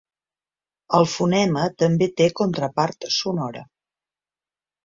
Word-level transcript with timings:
El 0.99 1.05
fonema 1.15 1.67
també 1.83 2.09
té 2.21 2.31
contrapart 2.41 3.09
sonora. 3.19 3.63